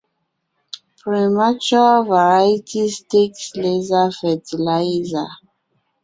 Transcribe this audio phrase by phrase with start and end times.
[1.03, 5.27] Premature varieties take lesser fertilizer.